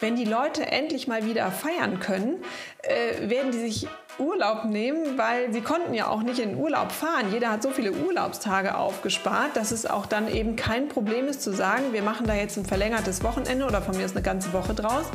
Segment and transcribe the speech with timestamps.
[0.00, 2.44] Wenn die Leute endlich mal wieder feiern können,
[2.82, 7.32] äh, werden die sich Urlaub nehmen, weil sie konnten ja auch nicht in Urlaub fahren.
[7.32, 11.52] Jeder hat so viele Urlaubstage aufgespart, dass es auch dann eben kein Problem ist zu
[11.52, 14.74] sagen, wir machen da jetzt ein verlängertes Wochenende oder von mir ist eine ganze Woche
[14.74, 15.06] draus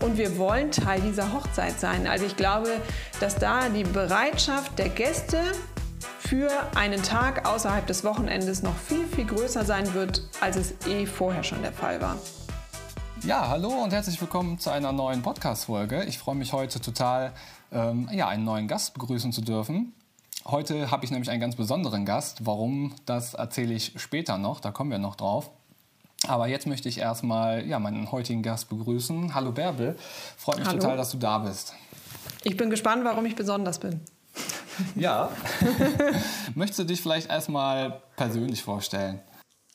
[0.00, 2.06] und wir wollen Teil dieser Hochzeit sein.
[2.06, 2.70] Also ich glaube,
[3.20, 5.40] dass da die Bereitschaft der Gäste
[6.28, 11.06] für einen Tag außerhalb des Wochenendes noch viel, viel größer sein wird, als es eh
[11.06, 12.18] vorher schon der Fall war.
[13.22, 16.04] Ja, hallo und herzlich willkommen zu einer neuen Podcast-Folge.
[16.04, 17.32] Ich freue mich heute total,
[17.72, 19.94] ähm, ja, einen neuen Gast begrüßen zu dürfen.
[20.44, 22.44] Heute habe ich nämlich einen ganz besonderen Gast.
[22.44, 25.50] Warum, das erzähle ich später noch, da kommen wir noch drauf.
[26.26, 29.34] Aber jetzt möchte ich erstmal ja, meinen heutigen Gast begrüßen.
[29.34, 29.96] Hallo Bärbel,
[30.36, 30.78] freut mich Hallo.
[30.78, 31.72] total, dass du da bist.
[32.44, 34.02] Ich bin gespannt, warum ich besonders bin.
[34.94, 35.30] Ja.
[36.54, 39.20] Möchtest du dich vielleicht erstmal persönlich vorstellen?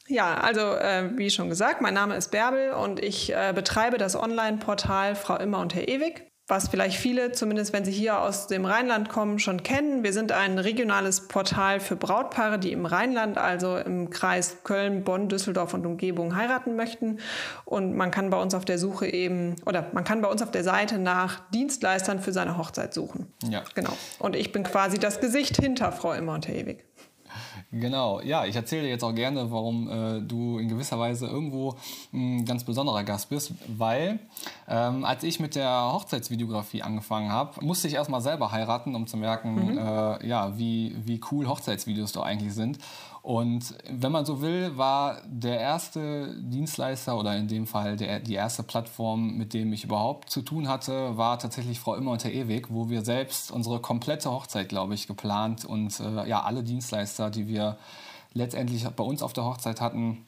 [0.08, 4.16] Ja, also äh, wie schon gesagt, mein Name ist Bärbel und ich äh, betreibe das
[4.16, 8.66] Online-Portal Frau Immer und Herr Ewig, was vielleicht viele, zumindest wenn sie hier aus dem
[8.66, 10.04] Rheinland kommen, schon kennen.
[10.04, 15.30] Wir sind ein regionales Portal für Brautpaare, die im Rheinland, also im Kreis Köln, Bonn,
[15.30, 17.20] Düsseldorf und Umgebung heiraten möchten.
[17.64, 20.52] Und man kann bei uns auf der Suche eben, oder man kann bei uns auf
[20.52, 23.32] der Seite nach Dienstleistern für seine Hochzeit suchen.
[23.48, 23.64] Ja.
[23.74, 23.94] Genau.
[24.20, 26.84] Und ich bin quasi das Gesicht hinter Frau Immer und Herr Ewig.
[27.76, 31.76] Genau, ja, ich erzähle dir jetzt auch gerne, warum äh, du in gewisser Weise irgendwo
[32.14, 34.20] ein ganz besonderer Gast bist, weil
[34.68, 39.18] ähm, als ich mit der Hochzeitsvideografie angefangen habe, musste ich erstmal selber heiraten, um zu
[39.18, 39.78] merken, mhm.
[39.80, 42.78] äh, ja, wie, wie cool Hochzeitsvideos doch eigentlich sind.
[43.24, 48.34] Und wenn man so will, war der erste Dienstleister oder in dem Fall der, die
[48.34, 52.34] erste Plattform, mit dem ich überhaupt zu tun hatte, war tatsächlich Frau Immer und Herr
[52.34, 57.30] Ewig, wo wir selbst unsere komplette Hochzeit, glaube ich, geplant und äh, ja, alle Dienstleister,
[57.30, 57.78] die wir
[58.34, 60.26] letztendlich bei uns auf der Hochzeit hatten,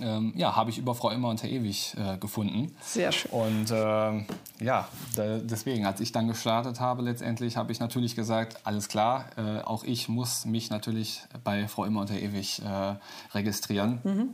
[0.00, 2.74] ähm, ja, habe ich über Frau Immer und Herr Ewig äh, gefunden.
[2.82, 3.30] Sehr schön.
[3.30, 8.58] Und äh, ja, da, deswegen, als ich dann gestartet habe, letztendlich habe ich natürlich gesagt,
[8.64, 12.96] alles klar, äh, auch ich muss mich natürlich bei Frau Immer und Herr Ewig äh,
[13.34, 14.00] registrieren.
[14.04, 14.28] Mhm.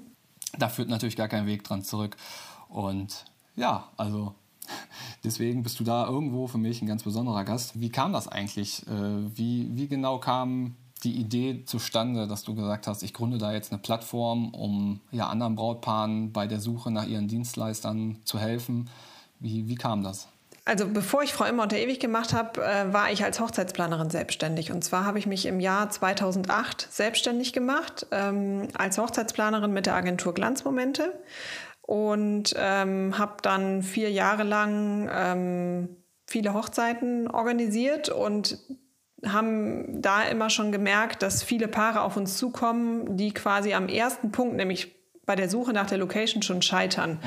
[0.58, 2.16] Da führt natürlich gar kein Weg dran zurück.
[2.68, 3.24] Und
[3.54, 4.34] ja, also
[5.24, 7.80] deswegen bist du da irgendwo für mich ein ganz besonderer Gast.
[7.80, 8.86] Wie kam das eigentlich?
[8.86, 13.52] Äh, wie, wie genau kam die Idee zustande, dass du gesagt hast, ich gründe da
[13.52, 18.88] jetzt eine Plattform, um ja, anderen Brautpaaren bei der Suche nach ihren Dienstleistern zu helfen?
[19.38, 20.28] Wie, wie kam das?
[20.64, 24.72] Also bevor ich Frau Immer unter ewig gemacht habe, äh, war ich als Hochzeitsplanerin selbstständig.
[24.72, 29.94] Und zwar habe ich mich im Jahr 2008 selbstständig gemacht ähm, als Hochzeitsplanerin mit der
[29.94, 31.12] Agentur Glanzmomente
[31.82, 35.96] und ähm, habe dann vier Jahre lang ähm,
[36.26, 38.58] viele Hochzeiten organisiert und
[39.24, 44.30] haben da immer schon gemerkt, dass viele Paare auf uns zukommen, die quasi am ersten
[44.30, 44.94] Punkt, nämlich
[45.24, 47.12] bei der Suche nach der Location schon scheitern.
[47.12, 47.18] Mhm.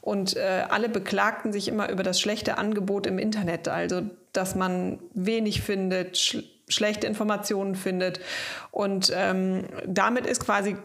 [0.00, 5.00] Und äh, alle beklagten sich immer über das schlechte Angebot im Internet, also dass man
[5.14, 6.38] wenig findet, sch
[6.70, 8.20] schlechte Informationen findet.
[8.70, 10.76] Und ähm, damit ist quasi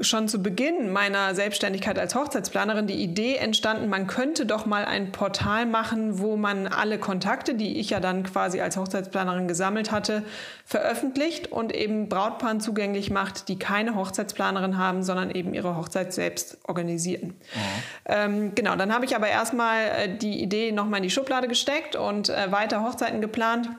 [0.00, 5.12] schon zu Beginn meiner Selbstständigkeit als Hochzeitsplanerin die Idee entstanden, man könnte doch mal ein
[5.12, 10.22] Portal machen, wo man alle Kontakte, die ich ja dann quasi als Hochzeitsplanerin gesammelt hatte,
[10.64, 16.58] veröffentlicht und eben Brautpaaren zugänglich macht, die keine Hochzeitsplanerin haben, sondern eben ihre Hochzeit selbst
[16.64, 17.28] organisieren.
[17.28, 17.60] Mhm.
[18.06, 21.96] Ähm, genau, dann habe ich aber erstmal äh, die Idee nochmal in die Schublade gesteckt
[21.96, 23.70] und äh, weiter Hochzeiten geplant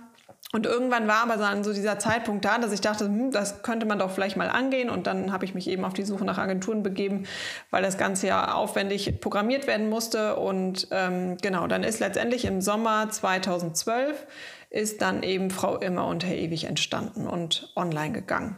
[0.53, 3.85] und irgendwann war aber dann so dieser Zeitpunkt da, dass ich dachte, hm, das könnte
[3.85, 4.89] man doch vielleicht mal angehen.
[4.89, 7.25] Und dann habe ich mich eben auf die Suche nach Agenturen begeben,
[7.69, 10.37] weil das Ganze ja aufwendig programmiert werden musste.
[10.37, 14.25] Und ähm, genau, dann ist letztendlich im Sommer 2012
[14.69, 18.55] ist dann eben Frau Immer und Herr Ewig entstanden und online gegangen.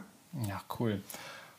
[0.48, 1.02] Ja, cool.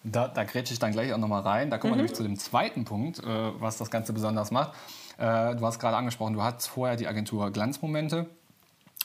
[0.04, 1.70] Da, da grätsche ich dann gleich auch nochmal rein.
[1.70, 1.96] Da kommen mhm.
[1.96, 4.74] wir nämlich zu dem zweiten Punkt, äh, was das Ganze besonders macht.
[5.18, 8.28] Äh, du hast gerade angesprochen, du hattest vorher die Agentur Glanzmomente.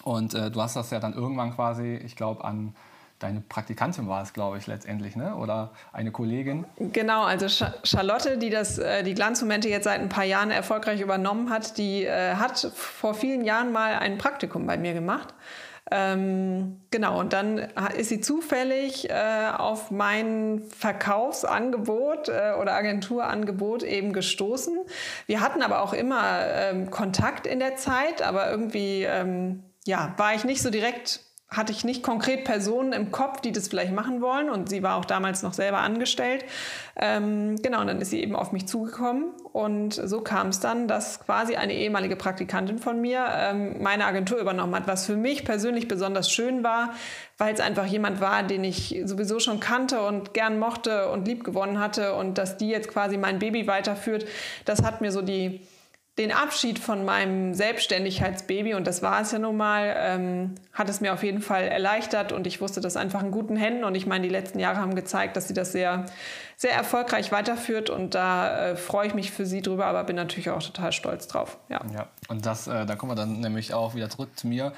[0.04, 2.74] Und äh, du hast das ja dann irgendwann quasi, ich glaube, an
[3.18, 5.34] deine Praktikantin war es, glaube ich, letztendlich, ne?
[5.36, 6.66] oder eine Kollegin.
[6.78, 7.48] Genau, also
[7.82, 12.04] Charlotte, die das, äh, die Glanzmomente jetzt seit ein paar Jahren erfolgreich übernommen hat, die
[12.04, 15.34] äh, hat vor vielen Jahren mal ein Praktikum bei mir gemacht.
[15.88, 17.58] Ähm, genau, und dann
[17.96, 24.76] ist sie zufällig äh, auf mein Verkaufsangebot äh, oder Agenturangebot eben gestoßen.
[25.26, 30.34] Wir hatten aber auch immer ähm, Kontakt in der Zeit, aber irgendwie ähm, ja, war
[30.34, 34.20] ich nicht so direkt hatte ich nicht konkret Personen im Kopf, die das vielleicht machen
[34.20, 34.50] wollen.
[34.50, 36.44] Und sie war auch damals noch selber angestellt.
[36.96, 39.30] Ähm, genau, und dann ist sie eben auf mich zugekommen.
[39.52, 44.38] Und so kam es dann, dass quasi eine ehemalige Praktikantin von mir ähm, meine Agentur
[44.38, 46.94] übernommen hat, was für mich persönlich besonders schön war,
[47.38, 51.44] weil es einfach jemand war, den ich sowieso schon kannte und gern mochte und lieb
[51.44, 52.14] gewonnen hatte.
[52.14, 54.26] Und dass die jetzt quasi mein Baby weiterführt,
[54.64, 55.60] das hat mir so die
[56.18, 61.02] den Abschied von meinem Selbstständigkeitsbaby, und das war es ja nun mal, ähm, hat es
[61.02, 63.84] mir auf jeden Fall erleichtert und ich wusste das einfach in guten Händen.
[63.84, 66.06] Und ich meine, die letzten Jahre haben gezeigt, dass sie das sehr,
[66.56, 70.48] sehr erfolgreich weiterführt und da äh, freue ich mich für sie drüber, aber bin natürlich
[70.48, 71.58] auch total stolz drauf.
[71.68, 72.08] Ja, ja.
[72.28, 74.72] und das, äh, da kommen wir dann nämlich auch wieder zurück zu mir.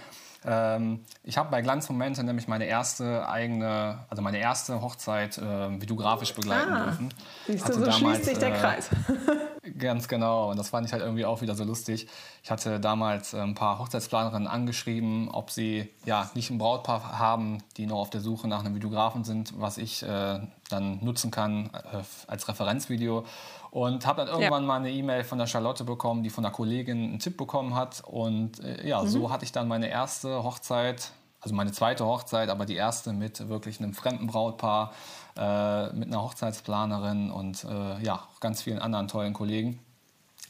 [0.44, 6.32] Ähm, ich habe bei Glanzmomente nämlich meine erste eigene, also meine erste Hochzeit äh, videografisch
[6.34, 7.14] begleiten ah, dürfen.
[7.46, 8.90] Siehst du, so damals, schließt sich der äh, Kreis.
[9.78, 10.50] ganz genau.
[10.50, 12.06] Und das fand ich halt irgendwie auch wieder so lustig.
[12.42, 17.58] Ich hatte damals äh, ein paar Hochzeitsplanerinnen angeschrieben, ob sie ja nicht ein Brautpaar haben,
[17.76, 21.70] die noch auf der Suche nach einem Videografen sind, was ich äh, dann nutzen kann
[21.72, 23.24] äh, als Referenzvideo.
[23.70, 24.66] Und habe dann irgendwann ja.
[24.66, 28.02] mal eine E-Mail von der Charlotte bekommen, die von einer Kollegin einen Tipp bekommen hat.
[28.04, 29.08] Und äh, ja, mhm.
[29.08, 33.48] so hatte ich dann meine erste Hochzeit, also meine zweite Hochzeit, aber die erste mit
[33.48, 34.92] wirklich einem fremden Brautpaar,
[35.36, 39.78] äh, mit einer Hochzeitsplanerin und äh, ja, ganz vielen anderen tollen Kollegen,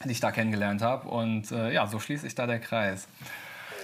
[0.05, 1.09] die ich da kennengelernt habe.
[1.09, 3.07] Und äh, ja, so schließt sich da der Kreis.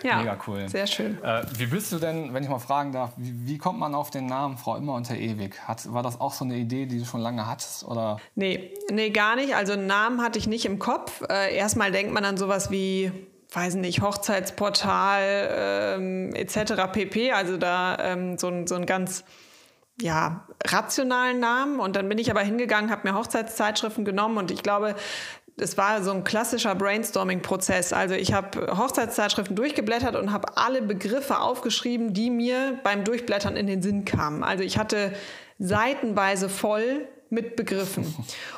[0.03, 0.67] Ja, Mega cool.
[0.69, 1.23] Sehr schön.
[1.23, 4.09] Äh, wie bist du denn, wenn ich mal fragen darf, wie, wie, kommt man auf
[4.09, 5.59] den Namen Frau Immer unter Ewig?
[5.67, 7.85] Hat, war das auch so eine Idee, die du schon lange hattest?
[7.85, 8.17] Oder?
[8.35, 9.55] Nee, nee, gar nicht.
[9.55, 11.21] Also einen Namen hatte ich nicht im Kopf.
[11.29, 13.11] Äh, erstmal denkt man an sowas wie
[13.55, 16.91] weiß nicht, Hochzeitsportal ähm, etc.
[16.91, 17.31] pp.
[17.31, 19.23] Also da ähm, so, ein, so ein ganz
[20.01, 21.79] ja, rationalen Namen.
[21.79, 24.95] Und dann bin ich aber hingegangen, habe mir Hochzeitszeitschriften genommen und ich glaube,
[25.57, 27.93] es war so ein klassischer Brainstorming-Prozess.
[27.93, 33.67] Also ich habe Hochzeitszeitschriften durchgeblättert und habe alle Begriffe aufgeschrieben, die mir beim Durchblättern in
[33.67, 34.43] den Sinn kamen.
[34.43, 35.13] Also ich hatte
[35.57, 38.13] seitenweise voll mit Begriffen.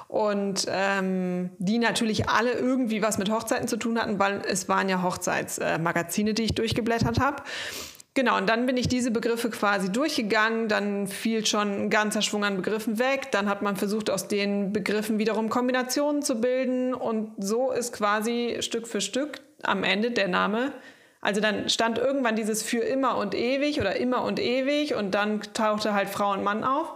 [0.08, 4.90] Und ähm, die natürlich alle irgendwie was mit Hochzeiten zu tun hatten, weil es waren
[4.90, 7.44] ja Hochzeitsmagazine, die ich durchgeblättert habe.
[8.18, 12.44] Genau, und dann bin ich diese Begriffe quasi durchgegangen, dann fiel schon ein ganzer Schwung
[12.44, 17.34] an Begriffen weg, dann hat man versucht, aus den Begriffen wiederum Kombinationen zu bilden und
[17.38, 20.72] so ist quasi Stück für Stück am Ende der Name.
[21.22, 25.42] Also dann stand irgendwann dieses für immer und ewig oder immer und ewig und dann
[25.54, 26.96] tauchte halt Frau und Mann auf.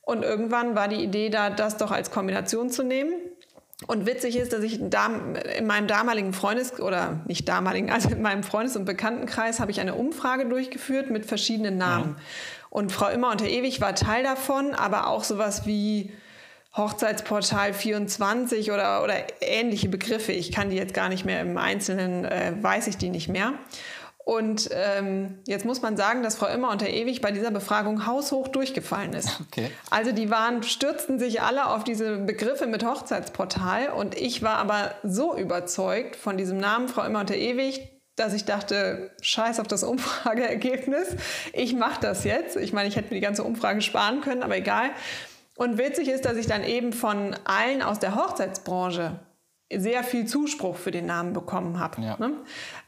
[0.00, 3.12] Und irgendwann war die Idee da, das doch als Kombination zu nehmen.
[3.86, 8.42] Und witzig ist, dass ich in meinem damaligen Freundes- oder nicht damaligen, also in meinem
[8.42, 12.10] Freundes- und Bekanntenkreis habe ich eine Umfrage durchgeführt mit verschiedenen Namen.
[12.10, 12.16] Mhm.
[12.70, 16.12] Und Frau Immer unter Ewig war Teil davon, aber auch sowas wie
[16.76, 20.32] Hochzeitsportal 24 oder, oder ähnliche Begriffe.
[20.32, 23.54] Ich kann die jetzt gar nicht mehr im Einzelnen, äh, weiß ich die nicht mehr.
[24.24, 28.48] Und ähm, jetzt muss man sagen, dass Frau Immer unter Ewig bei dieser Befragung haushoch
[28.48, 29.40] durchgefallen ist.
[29.48, 29.70] Okay.
[29.90, 34.94] Also die waren, stürzten sich alle auf diese Begriffe mit Hochzeitsportal und ich war aber
[35.02, 39.82] so überzeugt von diesem Namen Frau Immer unter Ewig, dass ich dachte, scheiß auf das
[39.82, 41.16] Umfrageergebnis,
[41.52, 42.56] ich mache das jetzt.
[42.56, 44.90] Ich meine, ich hätte mir die ganze Umfrage sparen können, aber egal.
[45.56, 49.20] Und witzig ist, dass ich dann eben von allen aus der Hochzeitsbranche
[49.72, 52.00] sehr viel Zuspruch für den Namen bekommen habe.
[52.02, 52.16] Ja.
[52.18, 52.32] Ne?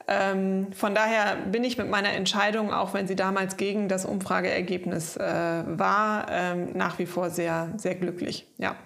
[0.08, 5.16] Ähm, von daher bin ich mit meiner Entscheidung, auch wenn sie damals gegen das Umfrageergebnis
[5.16, 8.46] äh, war, ähm, nach wie vor sehr, sehr glücklich.
[8.58, 8.76] Ja.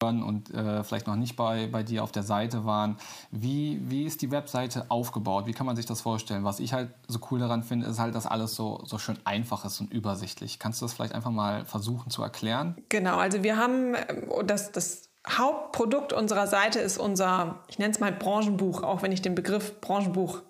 [0.00, 2.96] Und äh, vielleicht noch nicht bei, bei dir auf der Seite waren.
[3.32, 5.46] Wie, wie ist die Webseite aufgebaut?
[5.46, 6.44] Wie kann man sich das vorstellen?
[6.44, 9.64] Was ich halt so cool daran finde, ist halt, dass alles so, so schön einfach
[9.64, 10.58] ist und übersichtlich.
[10.60, 12.76] Kannst du das vielleicht einfach mal versuchen zu erklären?
[12.88, 17.98] Genau, also wir haben äh, das, das Hauptprodukt unserer Seite ist unser, ich nenne es
[17.98, 20.42] mal Branchenbuch, auch wenn ich den Begriff Branchenbuch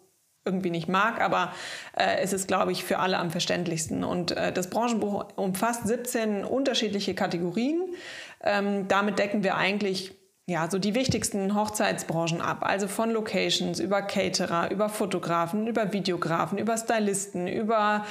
[0.44, 1.52] irgendwie nicht mag, aber
[1.94, 4.02] äh, es ist, glaube ich, für alle am verständlichsten.
[4.02, 7.82] Und äh, das Branchenbuch umfasst 17 unterschiedliche Kategorien.
[8.42, 10.18] Ähm, damit decken wir eigentlich
[10.48, 12.60] ja, so die wichtigsten Hochzeitsbranchen ab.
[12.62, 18.06] Also von Locations über Caterer, über Fotografen, über Videografen, über Stylisten, über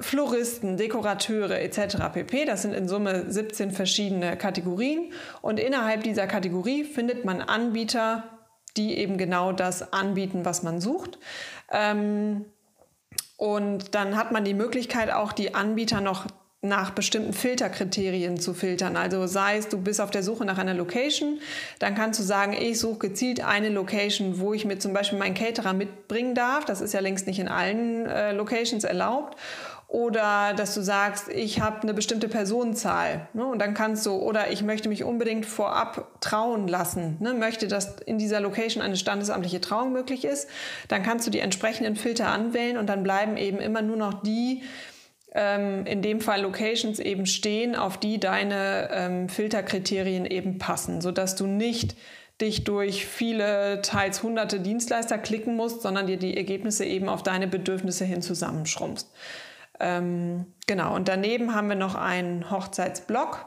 [0.00, 1.98] Floristen, Dekorateure etc.
[2.12, 2.44] pp.
[2.44, 5.12] Das sind in Summe 17 verschiedene Kategorien.
[5.42, 8.24] Und innerhalb dieser Kategorie findet man Anbieter,
[8.76, 11.20] die eben genau das anbieten, was man sucht.
[11.70, 12.46] Ähm,
[13.36, 16.26] und dann hat man die Möglichkeit, auch die Anbieter noch
[16.66, 18.96] nach bestimmten Filterkriterien zu filtern.
[18.96, 21.40] Also sei es, du bist auf der Suche nach einer Location,
[21.78, 25.34] dann kannst du sagen, ich suche gezielt eine Location, wo ich mir zum Beispiel meinen
[25.34, 26.64] Caterer mitbringen darf.
[26.64, 29.36] Das ist ja längst nicht in allen äh, Locations erlaubt.
[29.88, 33.46] oder dass du sagst, ich habe eine bestimmte Personenzahl ne?
[33.46, 37.34] und dann kannst du, oder ich möchte mich unbedingt vorab trauen lassen, ne?
[37.34, 40.48] möchte, dass in dieser Location eine standesamtliche Trauung möglich ist,
[40.88, 44.64] dann kannst du die entsprechenden Filter anwählen und dann bleiben eben immer nur noch die,
[45.36, 51.36] ähm, in dem Fall Locations eben stehen, auf die deine ähm, Filterkriterien eben passen, sodass
[51.36, 51.94] du nicht
[52.40, 57.46] dich durch viele, teils hunderte Dienstleister klicken musst, sondern dir die Ergebnisse eben auf deine
[57.46, 59.10] Bedürfnisse hin zusammenschrumpfst.
[59.78, 63.46] Ähm, genau, und daneben haben wir noch einen Hochzeitsblog,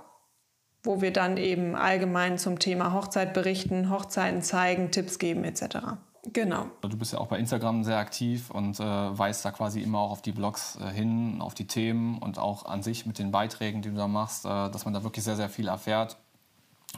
[0.83, 5.97] wo wir dann eben allgemein zum Thema Hochzeit berichten, Hochzeiten zeigen, Tipps geben etc.
[6.23, 6.67] Genau.
[6.81, 10.11] Du bist ja auch bei Instagram sehr aktiv und äh, weist da quasi immer auch
[10.11, 13.81] auf die Blogs äh, hin, auf die Themen und auch an sich mit den Beiträgen,
[13.81, 16.17] die du da machst, äh, dass man da wirklich sehr, sehr viel erfährt.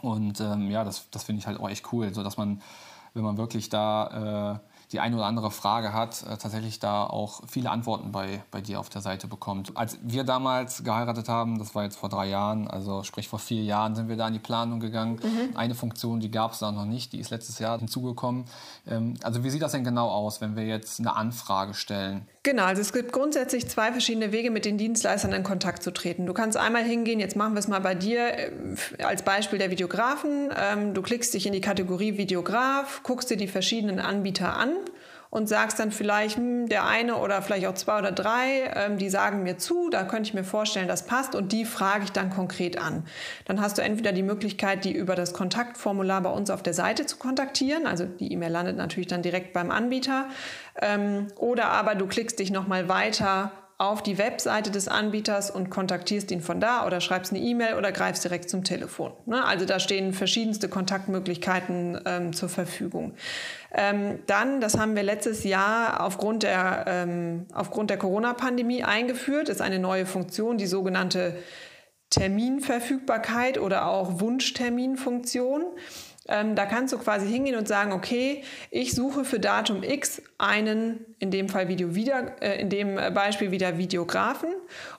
[0.01, 2.61] Und ähm, ja, das, das finde ich halt auch echt cool, so dass man,
[3.13, 7.41] wenn man wirklich da äh, die eine oder andere Frage hat, äh, tatsächlich da auch
[7.47, 9.75] viele Antworten bei, bei dir auf der Seite bekommt.
[9.75, 13.63] Als wir damals geheiratet haben, das war jetzt vor drei Jahren, also sprich vor vier
[13.63, 15.19] Jahren, sind wir da in die Planung gegangen.
[15.23, 15.55] Mhm.
[15.55, 18.45] Eine Funktion, die gab es da noch nicht, die ist letztes Jahr hinzugekommen.
[18.87, 22.27] Ähm, also wie sieht das denn genau aus, wenn wir jetzt eine Anfrage stellen?
[22.43, 26.25] Genau, also es gibt grundsätzlich zwei verschiedene Wege, mit den Dienstleistern in Kontakt zu treten.
[26.25, 29.69] Du kannst einmal hingehen, jetzt machen wir es mal bei dir äh, als Beispiel der
[29.69, 30.49] Videografen.
[30.59, 34.75] Ähm, du klickst dich in die Kategorie Videograf, guckst dir die verschiedenen Anbieter an
[35.31, 39.09] und sagst dann vielleicht, hm, der eine oder vielleicht auch zwei oder drei, ähm, die
[39.09, 42.29] sagen mir zu, da könnte ich mir vorstellen, das passt und die frage ich dann
[42.29, 43.05] konkret an.
[43.45, 47.05] Dann hast du entweder die Möglichkeit, die über das Kontaktformular bei uns auf der Seite
[47.05, 50.27] zu kontaktieren, also die E-Mail landet natürlich dann direkt beim Anbieter,
[50.81, 56.29] ähm, oder aber du klickst dich nochmal weiter auf die Webseite des Anbieters und kontaktierst
[56.29, 59.11] ihn von da oder schreibst eine E-Mail oder greifst direkt zum Telefon.
[59.25, 59.43] Ne?
[59.43, 63.15] Also da stehen verschiedenste Kontaktmöglichkeiten ähm, zur Verfügung.
[63.73, 67.45] Ähm, dann, das haben wir letztes Jahr aufgrund der, ähm,
[67.83, 71.35] der Corona-Pandemie eingeführt, ist eine neue Funktion, die sogenannte
[72.09, 75.63] Terminverfügbarkeit oder auch Wunschterminfunktion.
[76.27, 81.05] Ähm, da kannst du quasi hingehen und sagen, okay, ich suche für Datum X einen,
[81.19, 84.49] in dem Fall Video wieder, äh, in dem Beispiel wieder Videografen.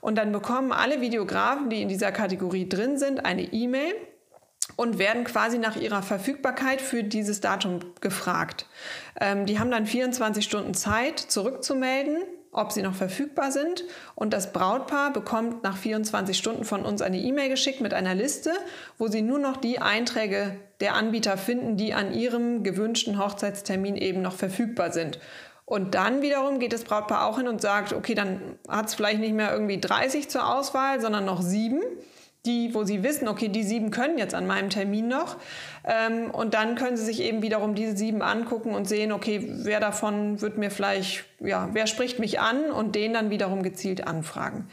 [0.01, 3.95] Und dann bekommen alle Videografen, die in dieser Kategorie drin sind, eine E-Mail
[4.77, 8.67] und werden quasi nach ihrer Verfügbarkeit für dieses Datum gefragt.
[9.21, 12.19] Ähm, die haben dann 24 Stunden Zeit zurückzumelden
[12.53, 13.85] ob sie noch verfügbar sind.
[14.15, 18.53] Und das Brautpaar bekommt nach 24 Stunden von uns eine E-Mail geschickt mit einer Liste,
[18.99, 24.21] wo sie nur noch die Einträge der Anbieter finden, die an ihrem gewünschten Hochzeitstermin eben
[24.21, 25.19] noch verfügbar sind.
[25.65, 29.21] Und dann wiederum geht das Brautpaar auch hin und sagt, okay, dann hat es vielleicht
[29.21, 31.81] nicht mehr irgendwie 30 zur Auswahl, sondern noch sieben
[32.45, 35.37] die, wo sie wissen, okay, die sieben können jetzt an meinem Termin noch.
[35.85, 39.79] Ähm, und dann können sie sich eben wiederum diese sieben angucken und sehen, okay, wer
[39.79, 44.67] davon wird mir vielleicht, ja, wer spricht mich an und den dann wiederum gezielt anfragen.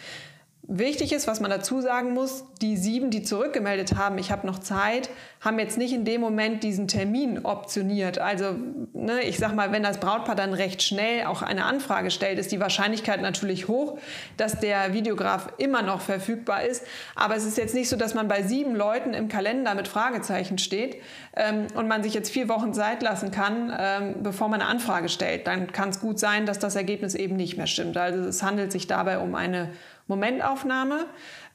[0.72, 4.60] Wichtig ist, was man dazu sagen muss, die sieben, die zurückgemeldet haben, ich habe noch
[4.60, 5.10] Zeit,
[5.42, 8.20] haben jetzt nicht in dem Moment diesen Termin optioniert.
[8.20, 8.54] Also
[8.94, 12.52] ne, ich sag mal, wenn das Brautpaar dann recht schnell auch eine Anfrage stellt, ist
[12.52, 13.98] die Wahrscheinlichkeit natürlich hoch,
[14.38, 16.86] dass der Videograf immer noch verfügbar ist.
[17.16, 20.60] Aber es ist jetzt nicht so, dass man bei sieben Leuten im Kalender mit Fragezeichen
[20.60, 20.98] steht
[21.36, 25.10] ähm, und man sich jetzt vier Wochen Zeit lassen kann, ähm, bevor man eine Anfrage
[25.10, 25.48] stellt.
[25.48, 27.98] Dann kann es gut sein, dass das Ergebnis eben nicht mehr stimmt.
[27.98, 29.70] Also es handelt sich dabei um eine
[30.10, 31.06] Momentaufnahme.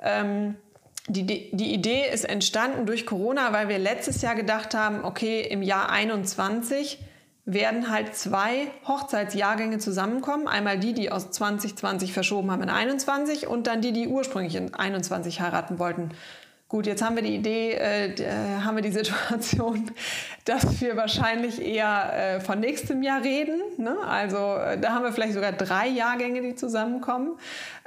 [0.00, 0.56] Ähm,
[1.06, 5.62] die, die Idee ist entstanden durch Corona, weil wir letztes Jahr gedacht haben, okay, im
[5.62, 6.99] Jahr 21
[7.44, 10.49] werden halt zwei Hochzeitsjahrgänge zusammenkommen.
[10.49, 14.73] Einmal die, die aus 2020 verschoben haben in 21 und dann die, die ursprünglich in
[14.73, 16.11] 21 heiraten wollten.
[16.75, 19.93] Gut, jetzt haben wir die Idee, äh, äh, haben wir die Situation,
[20.45, 23.61] dass wir wahrscheinlich eher äh, von nächstem Jahr reden.
[23.76, 23.97] Ne?
[24.04, 27.38] Also äh, da haben wir vielleicht sogar drei Jahrgänge, die zusammenkommen.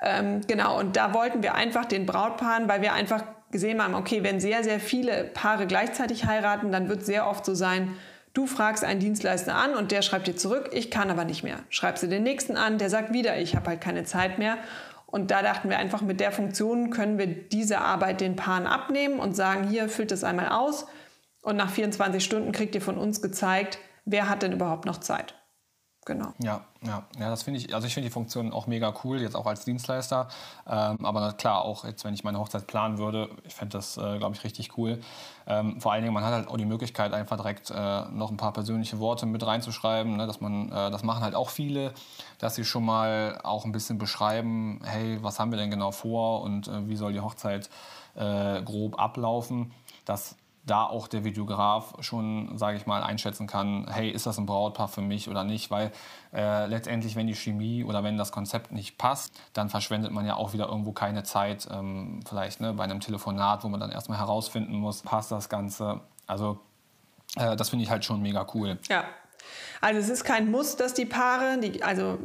[0.02, 4.24] Ähm, genau, und da wollten wir einfach den Brautpaaren, weil wir einfach gesehen haben, okay,
[4.24, 7.94] wenn sehr, sehr viele Paare gleichzeitig heiraten, dann wird es sehr oft so sein,
[8.34, 11.58] Du fragst einen Dienstleister an und der schreibt dir zurück, ich kann aber nicht mehr.
[11.70, 14.60] Schreibst du den nächsten an, der sagt wieder, ich habe halt keine Zeit mehr.
[15.18, 19.18] Und da dachten wir einfach, mit der Funktion können wir diese Arbeit den Paaren abnehmen
[19.18, 20.86] und sagen, hier füllt es einmal aus
[21.42, 25.34] und nach 24 Stunden kriegt ihr von uns gezeigt, wer hat denn überhaupt noch Zeit.
[26.08, 26.32] Genau.
[26.40, 29.36] Ja, ja, ja, das finde ich, also ich finde die Funktion auch mega cool, jetzt
[29.36, 30.30] auch als Dienstleister.
[30.66, 34.18] Ähm, aber klar, auch jetzt, wenn ich meine Hochzeit planen würde, ich fände das, äh,
[34.18, 35.02] glaube ich, richtig cool.
[35.48, 38.38] Ähm, vor allen Dingen, man hat halt auch die Möglichkeit, einfach direkt äh, noch ein
[38.38, 41.92] paar persönliche Worte mit reinzuschreiben, ne, dass man, äh, das machen halt auch viele,
[42.40, 46.42] dass sie schon mal auch ein bisschen beschreiben, hey, was haben wir denn genau vor
[46.42, 47.70] und äh, wie soll die Hochzeit
[48.16, 49.74] äh, grob ablaufen.
[50.06, 54.46] Das da auch der Videograf schon, sage ich mal, einschätzen kann, hey, ist das ein
[54.46, 55.92] Brautpaar für mich oder nicht, weil
[56.34, 60.36] äh, letztendlich, wenn die Chemie oder wenn das Konzept nicht passt, dann verschwendet man ja
[60.36, 64.20] auch wieder irgendwo keine Zeit, ähm, vielleicht ne, bei einem Telefonat, wo man dann erstmal
[64.20, 66.02] herausfinden muss, passt das Ganze.
[66.28, 66.60] Also
[67.36, 68.78] äh, das finde ich halt schon mega cool.
[68.90, 69.06] Ja,
[69.82, 72.18] also es ist kein Muss, dass die Paare, die, also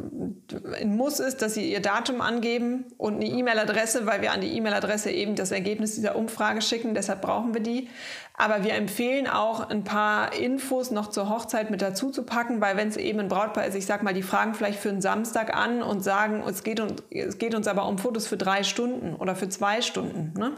[0.81, 4.57] ein Muss ist, dass sie ihr Datum angeben und eine E-Mail-Adresse, weil wir an die
[4.57, 7.89] E-Mail-Adresse eben das Ergebnis dieser Umfrage schicken, deshalb brauchen wir die.
[8.35, 12.77] Aber wir empfehlen auch, ein paar Infos noch zur Hochzeit mit dazu zu packen, weil
[12.77, 15.55] wenn es eben ein Brautpaar ist, ich sag mal, die fragen vielleicht für einen Samstag
[15.55, 19.15] an und sagen, es geht uns, es geht uns aber um Fotos für drei Stunden
[19.17, 20.53] oder für zwei Stunden, ne?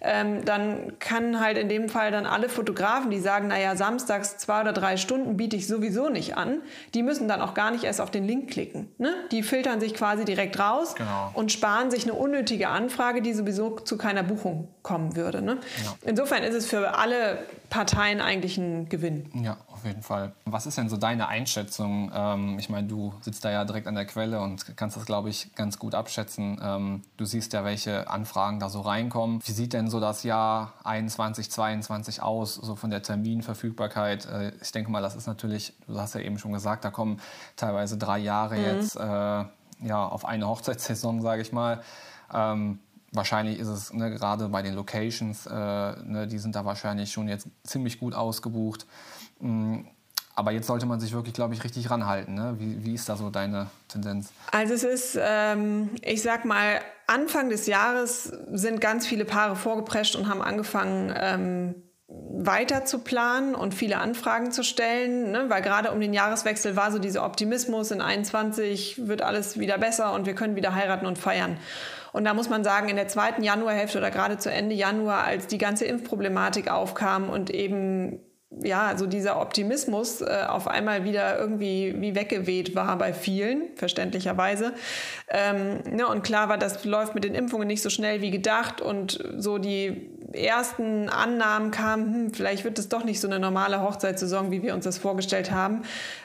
[0.00, 4.62] ähm, dann kann halt in dem Fall dann alle Fotografen, die sagen, naja, samstags zwei
[4.62, 6.39] oder drei Stunden biete ich sowieso nicht an,
[6.94, 8.88] die müssen dann auch gar nicht erst auf den Link klicken.
[8.98, 9.12] Ne?
[9.30, 11.30] Die filtern sich quasi direkt raus genau.
[11.34, 15.42] und sparen sich eine unnötige Anfrage, die sowieso zu keiner Buchung kommen würde.
[15.42, 15.58] Ne?
[15.84, 15.94] Ja.
[16.02, 19.30] Insofern ist es für alle Parteien eigentlich ein Gewinn.
[19.42, 20.32] Ja, auf jeden Fall.
[20.44, 22.10] Was ist denn so deine Einschätzung?
[22.14, 25.30] Ähm, ich meine, du sitzt da ja direkt an der Quelle und kannst das, glaube
[25.30, 26.60] ich, ganz gut abschätzen.
[26.62, 29.40] Ähm, du siehst ja, welche Anfragen da so reinkommen.
[29.44, 34.26] Wie sieht denn so das Jahr 21, 22 aus, so von der Terminverfügbarkeit?
[34.26, 37.20] Äh, ich denke mal, das ist natürlich, du hast ja eben schon gesagt, da kommen
[37.56, 38.64] teilweise drei Jahre mhm.
[38.64, 41.80] jetzt äh, ja, auf eine Hochzeitssaison, sage ich mal.
[42.32, 42.80] Ähm,
[43.12, 47.28] wahrscheinlich ist es ne, gerade bei den Locations, äh, ne, die sind da wahrscheinlich schon
[47.28, 48.86] jetzt ziemlich gut ausgebucht.
[49.40, 49.86] Mhm.
[50.36, 52.34] Aber jetzt sollte man sich wirklich, glaube ich, richtig ranhalten.
[52.34, 52.54] Ne?
[52.58, 54.32] Wie, wie ist da so deine Tendenz?
[54.52, 60.16] Also es ist, ähm, ich sag mal, Anfang des Jahres sind ganz viele Paare vorgeprescht
[60.16, 61.74] und haben angefangen, ähm,
[62.08, 65.44] weiter zu planen und viele Anfragen zu stellen, ne?
[65.48, 70.12] weil gerade um den Jahreswechsel war so dieser Optimismus, in 21 wird alles wieder besser
[70.14, 71.58] und wir können wieder heiraten und feiern.
[72.12, 75.46] Und da muss man sagen, in der zweiten Januarhälfte oder gerade zu Ende Januar, als
[75.46, 81.94] die ganze Impfproblematik aufkam und eben ja, so dieser Optimismus äh, auf einmal wieder irgendwie
[81.98, 84.72] wie weggeweht war bei vielen, verständlicherweise.
[85.28, 88.80] Ähm, ne, und klar war, das läuft mit den Impfungen nicht so schnell wie gedacht
[88.80, 93.82] und so die ersten Annahmen kamen, hm, vielleicht wird es doch nicht so eine normale
[93.82, 95.82] Hochzeitssaison, wie wir uns das vorgestellt haben.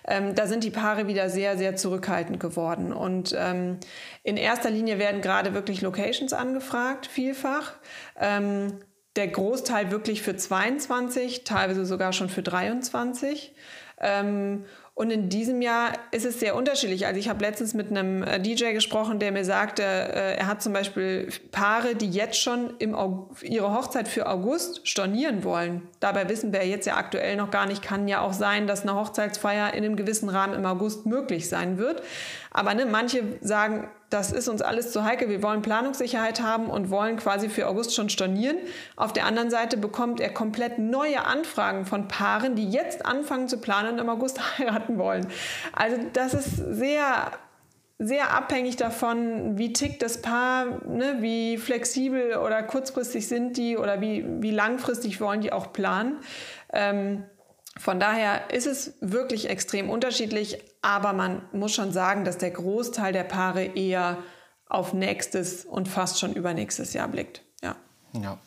[0.07, 2.93] Ähm, da sind die Paare wieder sehr, sehr zurückhaltend geworden.
[2.93, 3.77] Und ähm,
[4.23, 7.73] in erster Linie werden gerade wirklich Locations angefragt, vielfach.
[8.19, 8.79] Ähm,
[9.15, 13.53] der Großteil wirklich für 22, teilweise sogar schon für 23.
[13.99, 14.65] Ähm,
[14.97, 17.05] und in diesem Jahr ist es sehr unterschiedlich.
[17.05, 20.61] Also ich habe letztens mit einem äh, DJ gesprochen, der mir sagte, äh, er hat
[20.61, 25.81] zum Beispiel Paare, die jetzt schon ihre Hochzeit für August stornieren wollen.
[25.99, 28.95] Dabei wissen wir jetzt ja aktuell noch gar nicht, kann ja auch sein, dass eine
[28.95, 32.01] Hochzeitsfeier in einem gewissen Rahmen im August möglich sein wird.
[32.55, 36.89] Aber ne, manche sagen, das ist uns alles zu heikel, wir wollen Planungssicherheit haben und
[36.89, 38.55] wollen quasi für August schon stornieren.
[38.95, 43.57] Auf der anderen Seite bekommt er komplett neue Anfragen von Paaren, die jetzt anfangen zu
[43.57, 45.27] planen und im August heiraten wollen.
[45.73, 47.31] Also das ist sehr
[47.97, 54.01] sehr abhängig davon, wie tickt das Paar, ne, wie flexibel oder kurzfristig sind die oder
[54.01, 56.17] wie, wie langfristig wollen die auch planen.
[56.73, 57.23] Ähm,
[57.77, 63.11] von daher ist es wirklich extrem unterschiedlich, aber man muss schon sagen, dass der Großteil
[63.11, 64.17] der Paare eher
[64.67, 67.41] auf nächstes und fast schon übernächstes Jahr blickt.
[67.61, 67.75] Ja.
[68.13, 68.37] Ja,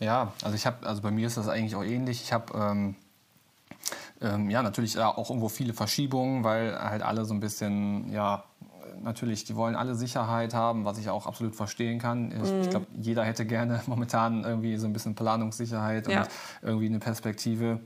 [0.00, 2.22] ja also ich habe, also bei mir ist das eigentlich auch ähnlich.
[2.22, 2.96] Ich habe ähm,
[4.20, 8.44] ähm, ja natürlich auch irgendwo viele Verschiebungen, weil halt alle so ein bisschen ja
[9.02, 12.32] natürlich, die wollen alle Sicherheit haben, was ich auch absolut verstehen kann.
[12.32, 12.60] Ich, mhm.
[12.60, 16.22] ich glaube, jeder hätte gerne momentan irgendwie so ein bisschen Planungssicherheit ja.
[16.22, 16.28] und
[16.62, 17.80] irgendwie eine Perspektive.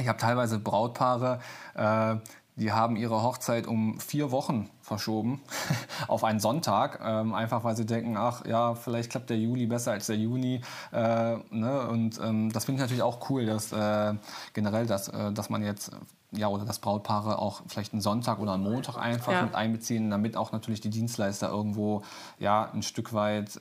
[0.00, 1.40] Ich habe teilweise Brautpaare,
[1.74, 2.16] äh,
[2.56, 5.40] die haben ihre Hochzeit um vier Wochen verschoben
[6.08, 9.92] auf einen Sonntag, ähm, einfach weil sie denken, ach ja, vielleicht klappt der Juli besser
[9.92, 10.60] als der Juni.
[10.92, 11.88] Äh, ne?
[11.88, 14.14] Und ähm, das finde ich natürlich auch cool, dass äh,
[14.52, 15.92] generell, dass, äh, dass man jetzt
[16.34, 19.42] ja, oder dass Brautpaare auch vielleicht einen Sonntag oder einen Montag einfach ja.
[19.42, 22.02] mit einbeziehen, damit auch natürlich die Dienstleister irgendwo
[22.38, 23.56] ja ein Stück weit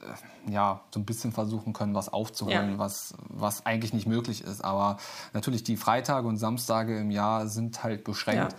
[0.48, 2.78] äh, ja so ein bisschen versuchen können, was aufzuholen, ja.
[2.80, 4.64] was, was eigentlich nicht möglich ist.
[4.64, 4.98] Aber
[5.34, 8.54] natürlich die Freitage und Samstage im Jahr sind halt beschränkt.
[8.54, 8.58] Ja.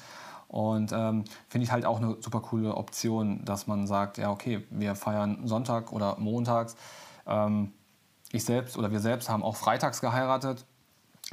[0.52, 4.64] Und ähm, finde ich halt auch eine super coole Option, dass man sagt, ja, okay,
[4.70, 6.76] wir feiern Sonntag oder montags.
[7.26, 7.72] Ähm,
[8.32, 10.66] ich selbst oder wir selbst haben auch freitags geheiratet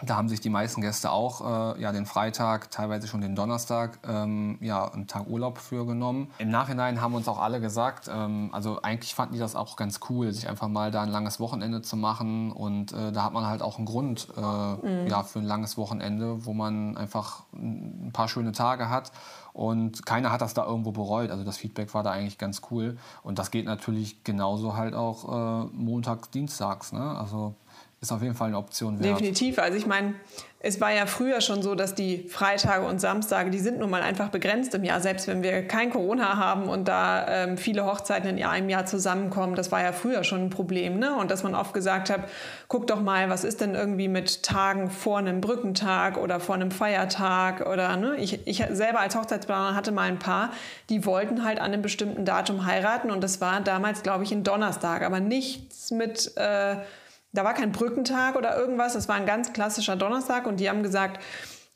[0.03, 3.99] da haben sich die meisten Gäste auch äh, ja, den Freitag, teilweise schon den Donnerstag,
[4.07, 6.31] ähm, ja, einen Tag Urlaub für genommen.
[6.37, 9.99] Im Nachhinein haben uns auch alle gesagt, ähm, also eigentlich fanden die das auch ganz
[10.09, 12.51] cool, sich einfach mal da ein langes Wochenende zu machen.
[12.51, 15.07] Und äh, da hat man halt auch einen Grund äh, mhm.
[15.07, 19.11] ja, für ein langes Wochenende, wo man einfach ein paar schöne Tage hat.
[19.53, 21.31] Und keiner hat das da irgendwo bereut.
[21.31, 22.97] Also das Feedback war da eigentlich ganz cool.
[23.23, 26.93] Und das geht natürlich genauso halt auch äh, montags, dienstags.
[26.93, 27.01] Ne?
[27.01, 27.55] Also
[28.01, 29.19] ist auf jeden Fall eine Option wert.
[29.19, 29.59] Definitiv.
[29.59, 30.15] Also ich meine,
[30.61, 34.01] es war ja früher schon so, dass die Freitage und Samstage, die sind nun mal
[34.01, 38.37] einfach begrenzt im Jahr, selbst wenn wir kein Corona haben und da ähm, viele Hochzeiten
[38.37, 39.55] in einem Jahr zusammenkommen.
[39.55, 40.99] Das war ja früher schon ein Problem.
[40.99, 41.15] Ne?
[41.15, 42.21] Und dass man oft gesagt hat,
[42.67, 46.71] guck doch mal, was ist denn irgendwie mit Tagen vor einem Brückentag oder vor einem
[46.71, 48.15] Feiertag oder ne?
[48.17, 50.51] ich, ich selber als Hochzeitsplaner hatte mal ein paar,
[50.89, 54.43] die wollten halt an einem bestimmten Datum heiraten und das war damals, glaube ich, ein
[54.43, 56.35] Donnerstag, aber nichts mit...
[56.37, 56.77] Äh,
[57.31, 60.83] da war kein Brückentag oder irgendwas, das war ein ganz klassischer Donnerstag und die haben
[60.83, 61.21] gesagt,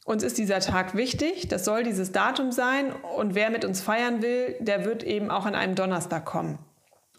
[0.06, 4.22] uns ist dieser Tag wichtig, das soll dieses Datum sein und wer mit uns feiern
[4.22, 6.60] will, der wird eben auch an einem Donnerstag kommen.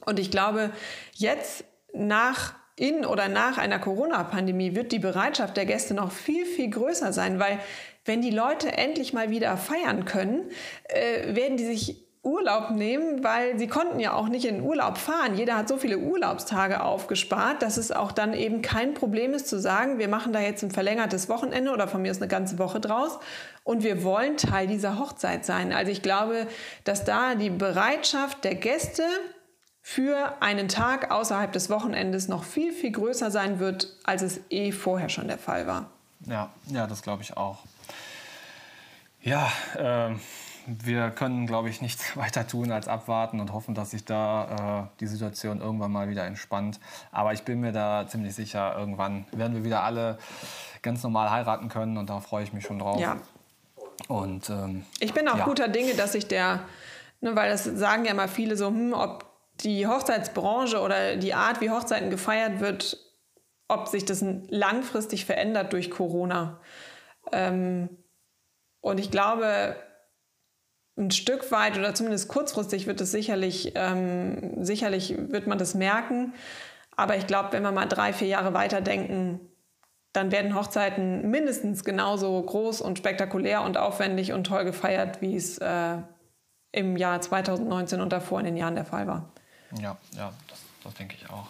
[0.05, 0.70] Und ich glaube,
[1.14, 6.68] jetzt nach in oder nach einer Corona-Pandemie wird die Bereitschaft der Gäste noch viel, viel
[6.68, 7.61] größer sein, weil
[8.05, 10.51] wenn die Leute endlich mal wieder feiern können,
[10.88, 15.37] äh, werden die sich Urlaub nehmen, weil sie konnten ja auch nicht in Urlaub fahren.
[15.37, 19.60] Jeder hat so viele Urlaubstage aufgespart, dass es auch dann eben kein Problem ist zu
[19.60, 22.80] sagen, wir machen da jetzt ein verlängertes Wochenende oder von mir ist eine ganze Woche
[22.80, 23.18] draus
[23.62, 25.72] und wir wollen Teil dieser Hochzeit sein.
[25.72, 26.46] Also ich glaube,
[26.84, 29.04] dass da die Bereitschaft der Gäste
[29.82, 34.72] für einen Tag außerhalb des Wochenendes noch viel, viel größer sein wird, als es eh
[34.72, 35.90] vorher schon der Fall war.
[36.26, 37.58] Ja, ja, das glaube ich auch.
[39.20, 40.20] Ja, ähm
[40.66, 44.98] wir können, glaube ich, nichts weiter tun als abwarten und hoffen, dass sich da äh,
[45.00, 46.81] die Situation irgendwann mal wieder entspannt.
[47.12, 50.18] Aber ich bin mir da ziemlich sicher, irgendwann werden wir wieder alle
[50.83, 53.00] ganz normal heiraten können und da freue ich mich schon drauf.
[53.00, 53.16] Ja.
[54.09, 55.44] Und, ähm, ich bin auch ja.
[55.44, 56.61] guter Dinge, dass sich der,
[57.20, 59.24] ne, weil das sagen ja immer viele so, hm, ob
[59.61, 62.98] die Hochzeitsbranche oder die Art, wie Hochzeiten gefeiert wird,
[63.68, 66.61] ob sich das langfristig verändert durch Corona.
[67.33, 67.88] Ähm,
[68.81, 69.77] und ich glaube,
[70.96, 76.35] ein Stück weit oder zumindest kurzfristig wird es sicherlich, ähm, sicherlich wird man das merken.
[76.96, 79.40] Aber ich glaube, wenn wir mal drei, vier Jahre weiterdenken,
[80.12, 85.59] dann werden Hochzeiten mindestens genauso groß und spektakulär und aufwendig und toll gefeiert, wie es
[85.59, 85.96] äh,
[86.70, 89.33] im Jahr 2019 und davor in den Jahren der Fall war.
[89.80, 91.48] Ja, ja, das, das denke ich auch.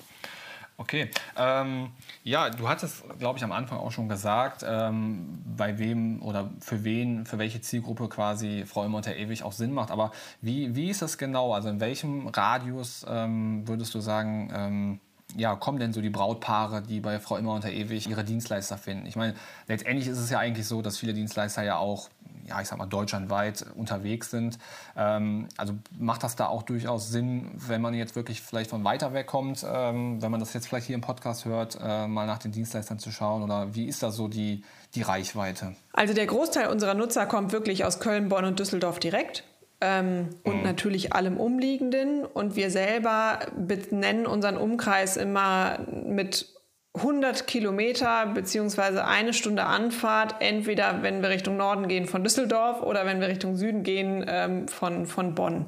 [0.76, 1.08] Okay.
[1.37, 1.92] Ähm,
[2.24, 6.82] ja, du hattest, glaube ich, am Anfang auch schon gesagt, ähm, bei wem oder für
[6.82, 9.92] wen, für welche Zielgruppe quasi Frau unter ewig auch Sinn macht.
[9.92, 10.10] Aber
[10.40, 11.54] wie, wie ist das genau?
[11.54, 15.00] Also in welchem Radius ähm, würdest du sagen, ähm,
[15.37, 19.07] ja, kommen denn so die Brautpaare, die bei Frau immer unter ewig ihre Dienstleister finden?
[19.07, 19.35] Ich meine,
[19.68, 22.09] letztendlich ist es ja eigentlich so, dass viele Dienstleister ja auch
[22.47, 24.59] ja, ich sag mal, deutschlandweit unterwegs sind.
[24.97, 29.14] Ähm, also macht das da auch durchaus Sinn, wenn man jetzt wirklich vielleicht von weiter
[29.14, 32.38] weg kommt, ähm, wenn man das jetzt vielleicht hier im Podcast hört, äh, mal nach
[32.38, 33.42] den Dienstleistern zu schauen?
[33.42, 34.62] Oder wie ist da so die,
[34.94, 35.75] die Reichweite?
[35.92, 39.44] Also der Großteil unserer Nutzer kommt wirklich aus Köln, Bonn und Düsseldorf direkt.
[39.80, 40.62] Ähm, und mhm.
[40.62, 42.24] natürlich allem Umliegenden.
[42.24, 46.54] Und wir selber benennen unseren Umkreis immer mit
[46.96, 53.04] 100 Kilometer beziehungsweise eine Stunde Anfahrt, entweder wenn wir Richtung Norden gehen von Düsseldorf oder
[53.04, 55.66] wenn wir Richtung Süden gehen ähm, von, von Bonn.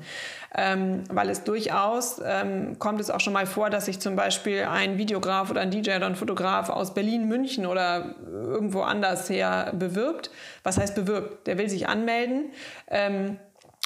[0.56, 4.66] Ähm, weil es durchaus ähm, kommt es auch schon mal vor, dass sich zum Beispiel
[4.70, 9.72] ein Videograf oder ein DJ oder ein Fotograf aus Berlin, München oder irgendwo anders her
[9.76, 10.30] bewirbt.
[10.62, 11.48] Was heißt bewirbt?
[11.48, 12.52] Der will sich anmelden
[12.86, 13.36] ähm,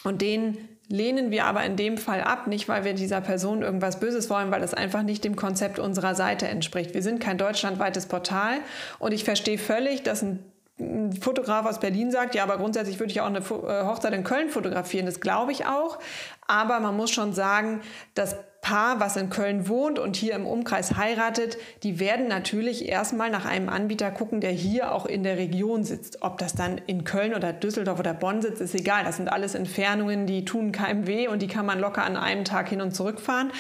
[0.05, 4.01] und den lehnen wir aber in dem Fall ab, nicht weil wir dieser Person irgendwas
[4.01, 6.95] Böses wollen, weil das einfach nicht dem Konzept unserer Seite entspricht.
[6.95, 8.59] Wir sind kein deutschlandweites Portal
[8.99, 10.41] und ich verstehe völlig, dass ein
[10.81, 14.25] ein Fotograf aus Berlin sagt, ja, aber grundsätzlich würde ich auch eine äh, Hochzeit in
[14.25, 15.07] Köln fotografieren.
[15.07, 15.99] Das glaube ich auch.
[16.47, 17.81] Aber man muss schon sagen,
[18.15, 23.31] das Paar, was in Köln wohnt und hier im Umkreis heiratet, die werden natürlich erstmal
[23.31, 26.19] nach einem Anbieter gucken, der hier auch in der Region sitzt.
[26.21, 29.05] Ob das dann in Köln oder Düsseldorf oder Bonn sitzt, ist egal.
[29.05, 32.45] Das sind alles Entfernungen, die tun keinem weh und die kann man locker an einem
[32.45, 33.51] Tag hin und zurück fahren.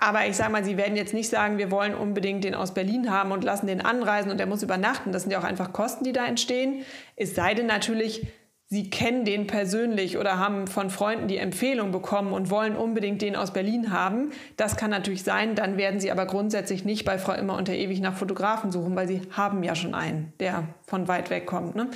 [0.00, 3.10] Aber ich sage mal, Sie werden jetzt nicht sagen, wir wollen unbedingt den aus Berlin
[3.10, 5.12] haben und lassen den anreisen und der muss übernachten.
[5.12, 6.84] Das sind ja auch einfach Kosten, die da entstehen.
[7.16, 8.26] Es sei denn natürlich,
[8.72, 13.34] Sie kennen den persönlich oder haben von Freunden die Empfehlung bekommen und wollen unbedingt den
[13.34, 14.30] aus Berlin haben.
[14.56, 15.56] Das kann natürlich sein.
[15.56, 19.08] Dann werden Sie aber grundsätzlich nicht bei Frau Immer unter ewig nach Fotografen suchen, weil
[19.08, 21.74] Sie haben ja schon einen, der von weit weg kommt.
[21.74, 21.90] Ne?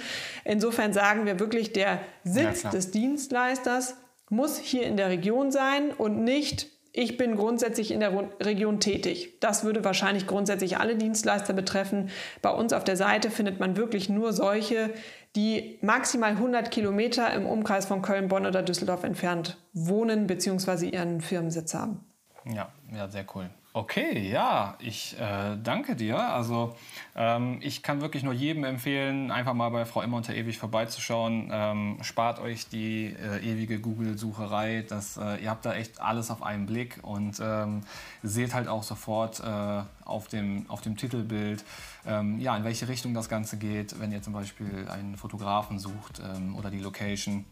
[0.44, 3.96] Insofern sagen wir wirklich, der Sitz ja, des Dienstleisters
[4.28, 9.40] muss hier in der Region sein und nicht ich bin grundsätzlich in der Region tätig.
[9.40, 12.10] Das würde wahrscheinlich grundsätzlich alle Dienstleister betreffen.
[12.40, 14.90] Bei uns auf der Seite findet man wirklich nur solche,
[15.36, 20.88] die maximal 100 Kilometer im Umkreis von Köln, Bonn oder Düsseldorf entfernt wohnen bzw.
[20.88, 22.04] ihren Firmensitz haben.
[22.44, 23.50] Ja, ja, sehr cool.
[23.76, 26.16] Okay, ja, ich äh, danke dir.
[26.16, 26.76] Also
[27.16, 31.50] ähm, ich kann wirklich nur jedem empfehlen, einfach mal bei Frau Immer unter ewig vorbeizuschauen.
[31.52, 34.84] Ähm, spart euch die äh, ewige Google-Sucherei.
[35.16, 37.80] äh, ihr habt da echt alles auf einen Blick und ähm,
[38.22, 41.64] seht halt auch sofort äh, auf, dem, auf dem Titelbild,
[42.06, 46.20] ähm, ja, in welche Richtung das Ganze geht, wenn ihr zum Beispiel einen Fotografen sucht
[46.24, 47.44] ähm, oder die Location.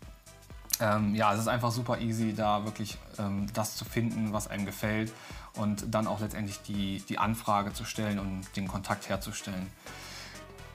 [0.80, 4.66] Ähm, ja, es ist einfach super easy, da wirklich ähm, das zu finden, was einem
[4.66, 5.12] gefällt
[5.54, 9.66] und dann auch letztendlich die, die Anfrage zu stellen und den Kontakt herzustellen.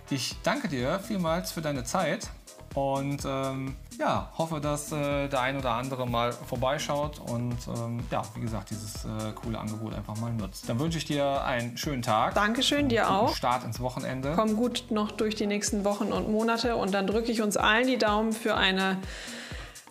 [0.10, 2.30] Ich danke dir vielmals für deine Zeit
[2.74, 8.22] und ähm, ja, hoffe, dass äh, der ein oder andere mal vorbeischaut und ähm, ja,
[8.36, 10.70] wie gesagt, dieses äh, coole Angebot einfach mal nutzt.
[10.70, 12.36] Dann wünsche ich dir einen schönen Tag.
[12.36, 13.36] Dankeschön, dir auch.
[13.36, 14.34] Start ins Wochenende.
[14.36, 17.88] Komm gut noch durch die nächsten Wochen und Monate und dann drücke ich uns allen
[17.88, 18.98] die Daumen für eine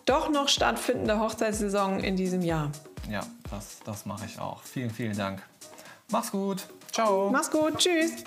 [0.05, 2.71] doch noch stattfindende Hochzeitssaison in diesem Jahr.
[3.09, 4.61] Ja, das, das mache ich auch.
[4.61, 5.41] Vielen, vielen Dank.
[6.09, 6.65] Mach's gut.
[6.91, 7.29] Ciao.
[7.31, 7.77] Mach's gut.
[7.77, 8.23] Tschüss.